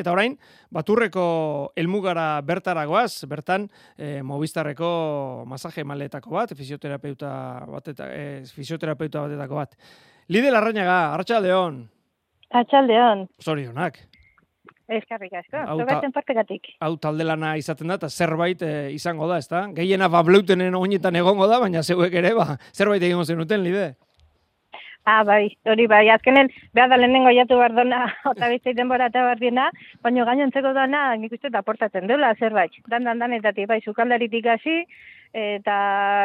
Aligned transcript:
Eta 0.00 0.12
orain, 0.12 0.36
baturreko 0.74 1.72
elmugara 1.78 2.40
bertaragoaz, 2.46 3.24
bertan 3.30 3.68
e, 3.96 4.22
mobistarreko 4.26 5.44
masaje 5.46 5.84
maletako 5.84 6.34
bat, 6.34 6.54
fisioterapeuta, 6.56 7.30
bateta, 7.70 8.08
e, 8.10 8.42
fisioterapeuta 8.54 9.26
batetako 9.28 9.60
bat. 9.62 9.78
Lide 10.28 10.50
Larrañaga, 10.50 11.14
Arratxaldeon. 11.14 11.84
Arratxaldeon. 12.50 13.28
Zorionak. 13.42 14.02
Eskarrik 14.84 15.32
asko, 15.32 15.62
zogatzen 15.78 16.12
partekatik. 16.12 16.74
Hau 16.84 16.94
talde 17.00 17.24
lana 17.24 17.54
izaten 17.56 17.88
da, 17.88 17.96
eta 17.96 18.10
zerbait 18.10 18.60
e, 18.62 18.72
izango 18.92 19.28
da, 19.30 19.38
ezta? 19.40 19.62
Gehiena 19.76 20.10
bableutenen 20.12 20.76
oinetan 20.76 21.16
egongo 21.16 21.48
da, 21.48 21.56
baina 21.62 21.82
zeuek 21.82 22.12
ere, 22.20 22.34
ba, 22.36 22.58
zerbait 22.76 23.02
egingo 23.02 23.24
zenuten, 23.24 23.64
Lide. 23.64 23.94
Ah, 25.04 25.22
bai, 25.22 25.52
hori 25.68 25.84
bai, 25.84 26.06
azkenen, 26.08 26.48
behar 26.72 26.88
da 26.88 26.96
lehenengo 26.96 27.28
jatu 27.36 27.58
behar 27.60 27.74
dona, 27.76 27.98
eta 28.30 28.48
beste 28.48 28.72
denbora 28.76 29.10
eta 29.10 29.24
behar 29.26 29.40
diena, 29.40 29.66
baina 30.00 30.24
gainontzeko 30.24 30.72
dana, 30.72 31.02
nik 31.20 31.34
uste 31.36 31.50
da 31.52 31.60
portatzen 31.62 32.08
dela, 32.08 32.32
zerbait, 32.40 32.72
dan, 32.88 33.04
dan, 33.04 33.20
dan, 33.20 33.34
eta 33.36 33.52
bai, 33.68 33.82
sukaldaritik 33.84 34.48
hasi, 34.48 34.78
eta 35.34 35.76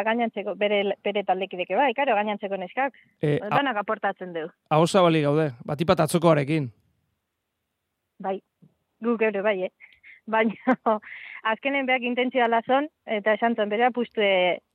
gainontzeko, 0.07 0.55
bere, 0.55 0.79
bere 1.03 1.25
taldekideke 1.27 1.75
bai, 1.75 1.91
karo, 1.97 2.15
gainontzeko 2.15 2.55
neskak, 2.61 2.95
e, 3.19 3.35
danak 3.51 3.83
aportatzen 3.83 4.31
du. 4.37 4.47
Hau 4.71 4.85
zabali 4.87 5.25
gaude, 5.27 5.51
batipat 5.67 6.05
atzokoarekin. 6.05 6.71
Bai, 8.23 8.37
guk 9.03 9.27
ere 9.27 9.43
bai, 9.43 9.57
eh? 9.67 9.73
Baina, 10.29 10.77
azkenen 11.51 11.89
behak 11.89 12.07
intentzioa 12.07 12.47
lazon, 12.47 12.87
eta 13.03 13.35
esan 13.35 13.59
zuen, 13.59 13.75
bere 13.75 13.89
apustu 13.91 14.23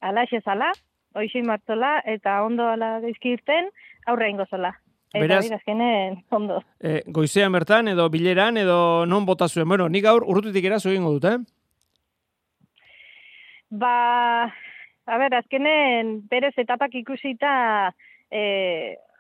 alaxe 0.05 0.45
zala, 0.45 0.75
oixin 1.15 1.47
martzola, 1.47 2.01
eta 2.11 2.41
ondo 2.43 2.67
ala 2.69 2.99
gaizki 3.05 3.37
irten, 3.39 3.71
aurre 4.07 4.31
ingo 4.31 4.47
zola. 4.51 4.75
Eta 5.15 5.23
Beraz, 5.23 5.45
azkenen, 5.53 6.17
ondo. 6.35 6.59
E, 6.83 7.03
goizean 7.07 7.53
bertan, 7.55 7.87
edo 7.93 8.09
bileran, 8.11 8.57
edo 8.59 9.07
non 9.07 9.27
bota 9.27 9.47
zuen. 9.49 9.69
Bueno, 9.71 9.87
nik 9.89 10.03
gaur 10.03 10.25
urrututik 10.27 10.65
erazo 10.67 10.91
egingo 10.91 11.13
dut, 11.15 11.29
eh? 11.31 11.39
Ba, 13.71 13.95
a 15.07 15.19
ber, 15.23 15.37
azkenen, 15.39 16.17
berez 16.31 16.53
etapak 16.59 16.97
ikusita, 16.99 17.95
e, 18.27 18.43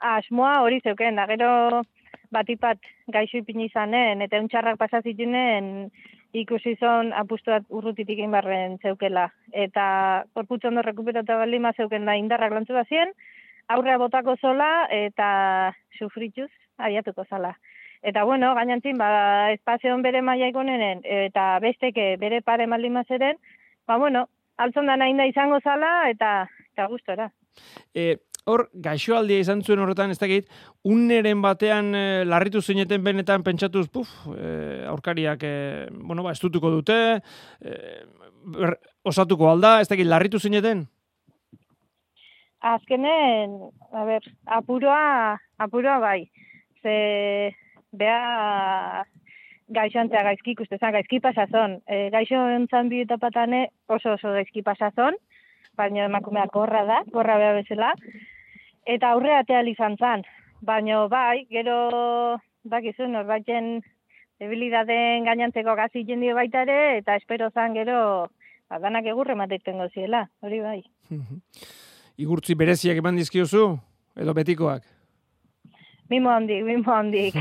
asmoa 0.01 0.61
hori 0.65 0.81
zeuken, 0.83 1.15
da 1.21 1.29
gero 1.31 1.85
batipat 2.35 2.83
gaixo 3.15 3.39
ipini 3.39 3.69
izanen, 3.71 4.23
eta 4.27 4.43
untxarrak 4.43 4.81
pasazitunen, 4.81 5.93
ikusi 6.35 6.75
zon 6.83 7.13
apustuat 7.15 7.67
urrutitik 7.71 8.19
inbarren 8.19 8.81
zeukela. 8.83 9.29
Eta 9.53 9.87
korputzu 10.35 10.73
ondo 10.73 10.83
rekuperata 10.83 11.39
balima 11.39 11.73
zeuken 11.79 12.11
da 12.11 12.19
indarrak 12.19 12.57
lantzu 12.57 12.75
bazien, 12.75 13.15
aurrea 13.69 13.99
botako 13.99 14.37
zola 14.41 14.87
eta 14.91 15.75
sufrituz 15.99 16.51
abiatuko 16.79 17.25
zala. 17.29 17.55
Eta 18.05 18.25
bueno, 18.25 18.53
gainantzin, 18.55 18.99
ba, 19.01 19.51
espazioan 19.55 20.03
bere 20.05 20.21
maia 20.23 20.51
ikonenen, 20.51 21.01
eta 21.05 21.59
besteke 21.65 22.17
bere 22.21 22.43
pare 22.45 22.67
maldima 22.69 23.05
zeren, 23.09 23.39
ba 23.89 23.97
bueno, 23.97 24.27
altzon 24.61 24.87
da 24.87 24.97
nahi 24.97 25.17
izango 25.31 25.61
zala, 25.65 26.11
eta, 26.11 26.47
eta 26.75 26.87
gustora. 26.93 27.31
E, 27.95 28.19
hor, 28.45 28.67
gaixoaldia 28.75 29.41
izan 29.41 29.63
zuen 29.63 29.81
horretan, 29.81 30.13
ez 30.13 30.19
dakit, 30.21 30.51
unneren 30.85 31.41
batean 31.41 31.95
e, 31.95 32.05
larritu 32.29 32.61
zineten 32.61 33.05
benetan 33.05 33.43
pentsatuz, 33.43 33.89
puf, 33.89 34.11
e, 34.37 34.85
aurkariak, 34.91 35.43
e, 35.43 35.55
bueno, 35.95 36.27
ba, 36.27 36.35
estutuko 36.37 36.71
dute, 36.75 36.99
e, 37.65 37.79
osatuko 39.03 39.49
alda, 39.49 39.79
ez 39.81 39.89
dakit, 39.89 40.07
larritu 40.07 40.39
zineten? 40.39 40.85
Azkenen, 42.65 43.59
a 43.93 44.05
ber, 44.09 44.25
apuroa, 44.59 45.37
apuroa 45.61 45.99
bai, 46.01 46.31
ze, 46.81 46.95
bea, 47.93 49.05
gaixantzea 49.69 50.23
gaizki 50.25 50.55
ikuste 50.55 50.79
zen, 50.79 50.95
gaizki 50.97 51.21
pasazon. 51.21 51.79
E, 51.85 52.09
gaixo 52.15 52.41
entzan 52.55 52.89
bi 52.89 53.03
etapatane 53.05 53.67
oso 53.89 54.15
oso 54.17 54.33
gaizki 54.37 54.65
pasazon, 54.65 55.17
baina 55.77 56.09
emakumea 56.09 56.47
korra 56.53 56.85
da, 56.89 57.03
korra 57.13 57.37
beha 57.41 57.53
bezala, 57.61 57.93
eta 58.97 59.13
aurre 59.13 59.37
atea 59.37 59.63
izan 59.69 59.97
zan. 60.01 60.25
Baina 60.65 61.05
bai, 61.09 61.45
gero 61.51 62.39
bakizu 62.65 63.09
norbaiten 63.13 63.81
debilidaden 64.41 65.29
gainantzeko 65.29 65.77
gazi 65.77 66.05
jendio 66.09 66.35
baita 66.35 66.65
ere, 66.65 66.99
eta 66.99 67.17
espero 67.21 67.51
zan 67.51 67.75
gero 67.75 68.29
adanak 68.73 69.07
egurre 69.07 69.37
mateiten 69.37 69.79
goziela, 69.79 70.29
hori 70.41 70.61
bai. 70.65 70.81
Igurtzi 72.15 72.55
bereziak 72.55 73.01
eman 73.01 73.17
dizkiozu, 73.19 73.65
edo 74.23 74.35
betikoak? 74.37 74.85
Mimo 76.13 76.31
handik, 76.31 76.61
mimo 76.63 76.93
handik. 76.95 77.35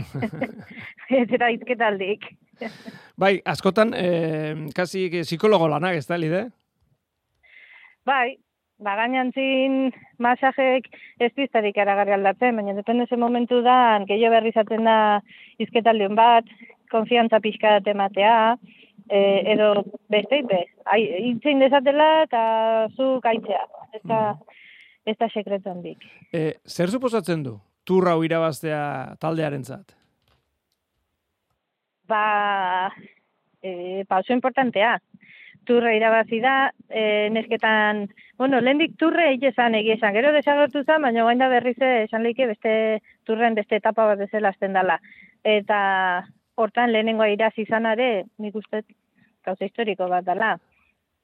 Eta 1.23 1.49
izketaldik. 1.53 2.25
bai, 3.19 3.35
askotan, 3.45 3.93
eh, 3.93 4.55
kasi 4.73 5.09
psikologo 5.13 5.67
lanak 5.69 5.99
ez 5.99 6.07
da, 6.09 6.17
lide? 6.17 6.47
Bai, 8.07 8.37
ba, 8.81 8.95
gainantzin 8.97 9.91
masajek 10.17 10.89
ez 11.21 11.29
biztarik 11.37 11.77
aragarri 11.77 12.15
aldatzen, 12.15 12.55
baina 12.57 12.73
depende 12.73 13.05
ze 13.05 13.17
momentu 13.17 13.61
da, 13.61 13.99
gehiago 14.07 14.33
berri 14.39 14.55
zaten 14.55 14.89
da 14.89 14.97
izketaldion 15.59 16.15
bat, 16.15 16.49
konfiantza 16.89 17.39
pixka 17.45 17.77
ematea, 17.85 18.57
e, 19.09 19.19
edo 19.53 19.85
beste 20.09 20.41
ipe, 20.41 20.63
itzein 21.29 21.61
dezatela 21.61 22.09
eta 22.23 22.43
zu 22.97 23.19
gaitzea, 23.21 23.63
ez 23.93 24.01
da, 24.09 24.23
ez 25.05 25.17
da 25.19 25.29
sekretu 25.29 25.69
handik. 25.69 26.03
E, 26.31 26.59
zer 26.67 26.91
suposatzen 26.91 27.43
du, 27.43 27.57
turra 27.83 28.15
irabaztea 28.23 29.15
taldearen 29.19 29.63
zat? 29.63 29.95
Ba, 32.07 32.91
e, 33.63 34.03
pauso 34.07 34.33
importantea, 34.33 34.97
turre 35.65 35.95
irabazi 35.97 36.39
da, 36.43 36.71
e, 36.89 37.29
nesketan, 37.31 38.07
bueno, 38.37 38.59
lehendik 38.61 38.97
turre 38.99 39.29
egia 39.33 39.53
esan 39.53 39.75
egia 39.79 39.95
esan, 39.97 40.13
gero 40.15 40.33
desagertu 40.35 40.83
zen, 40.83 41.01
baina 41.01 41.23
guain 41.23 41.39
da 41.39 41.49
berriz 41.51 41.77
esan 41.79 42.23
leike 42.23 42.47
beste 42.51 42.73
turren 43.27 43.55
beste 43.55 43.79
etapa 43.79 44.05
bat 44.09 44.19
bezala 44.19 44.51
azten 44.51 44.75
dela. 44.75 44.99
Eta 45.43 45.79
hortan 46.55 46.91
lehenengoa 46.91 47.31
irazi 47.33 47.63
izan 47.63 47.87
are, 47.87 48.25
nik 48.39 48.55
uste 48.55 48.83
gauza 49.45 49.65
historiko 49.65 50.07
bat 50.11 50.25
dela. 50.27 50.57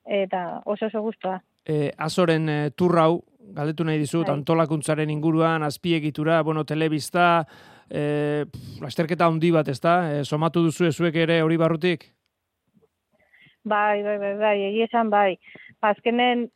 Eta 0.05 0.61
oso 0.65 0.87
oso 0.87 1.03
guztua. 1.03 1.39
E, 1.67 1.91
azoren 1.97 2.49
e, 2.49 2.59
turrau, 2.71 3.19
galdetu 3.55 3.85
nahi 3.87 3.99
dizut, 4.01 4.27
Hai. 4.27 4.35
antolakuntzaren 4.37 5.09
inguruan, 5.09 5.63
azpiegitura, 5.63 6.41
bueno, 6.43 6.63
telebista, 6.65 7.45
e, 7.89 8.45
lasterketa 8.81 9.27
handi 9.27 9.51
bat, 9.51 9.67
ez 9.67 9.79
da? 9.81 9.95
E, 10.13 10.23
somatu 10.23 10.63
duzu 10.65 10.87
ezuek 10.89 11.15
ere 11.15 11.41
hori 11.41 11.57
barrutik? 11.57 12.07
Bai, 13.63 14.01
bai, 14.03 14.17
bai, 14.17 14.33
bai, 14.39 14.55
egi 14.69 14.85
esan 14.85 15.09
bai. 15.09 15.37
Azkenen, 15.81 16.47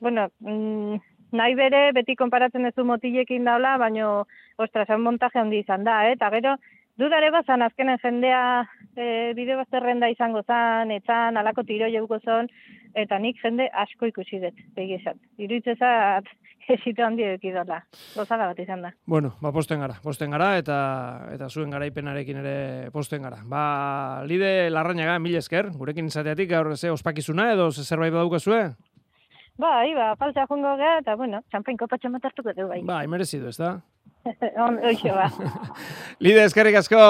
bueno, 0.00 0.28
mm, 0.40 0.98
nahi 1.36 1.54
bere, 1.54 1.90
beti 1.92 2.16
konparatzen 2.16 2.66
ez 2.66 2.74
du 2.76 2.84
motilekin 2.88 3.44
daula, 3.44 3.76
baino, 3.78 4.26
ostras, 4.58 4.88
hau 4.88 4.98
montaje 4.98 5.38
handi 5.38 5.62
izan 5.64 5.84
da, 5.84 6.00
eh? 6.08 6.16
eta 6.16 6.30
gero, 6.34 6.56
dudare 6.98 7.30
bazan, 7.30 7.62
azkenen 7.62 8.00
jendea 8.02 8.42
e, 8.96 9.32
bide 9.38 9.56
bazterrenda 9.56 10.10
izango 10.10 10.42
zan, 10.42 10.90
etzan, 10.90 11.36
alako 11.36 11.64
tiro 11.68 11.88
jeuko 11.92 12.18
zon, 12.24 12.50
eta 12.94 13.18
nik 13.18 13.40
jende 13.42 13.68
asko 13.84 14.10
ikusi 14.10 14.42
dut, 14.42 14.60
egi 14.76 14.98
esan. 14.98 15.20
Iruitzezat, 15.38 16.28
Ezito 16.74 17.04
handi 17.04 17.24
ekidola. 17.24 17.80
Gozada 18.12 18.50
bat 18.50 18.58
izan 18.60 18.82
da. 18.84 18.90
Bueno, 19.08 19.32
ba, 19.40 19.52
posten 19.54 19.80
gara. 19.80 19.96
Posten 20.04 20.34
gara 20.34 20.50
eta 20.60 20.76
eta 21.32 21.48
zuen 21.48 21.72
garaipenarekin 21.72 22.42
ere 22.42 22.56
posten 22.92 23.24
gara. 23.24 23.40
Ba, 23.48 23.62
lide 24.28 24.68
larrainaga, 24.74 25.18
mil 25.22 25.38
esker, 25.40 25.72
gurekin 25.80 26.12
izateatik 26.12 26.50
gaur 26.52 26.74
ze 26.76 26.92
ospakizuna 26.92 27.52
edo 27.54 27.70
ze 27.72 27.84
zerbait 27.84 28.12
badauka 28.12 28.38
zue? 28.38 28.62
Bai, 29.58 29.94
ba, 29.94 30.12
falta 30.16 30.44
jongo 30.46 30.76
gara, 30.76 30.98
eta, 31.00 31.16
bueno, 31.16 31.40
txampain 31.50 31.76
kopatxan 31.80 32.12
matartuko 32.14 32.52
du, 32.54 32.68
bai. 32.68 32.82
Bai, 32.86 33.06
merezidu, 33.10 33.48
ez 33.48 33.56
da? 33.58 33.80
On, 34.64 34.78
oixo, 34.84 35.08
ba. 35.14 35.30
lide, 36.20 36.44
eskerrik 36.44 36.76
asko! 36.80 37.00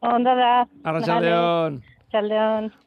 Onda 0.00 0.34
da. 0.34 0.52
Arratxaldeon. 0.84 1.80
Arratxaldeon. 1.82 2.70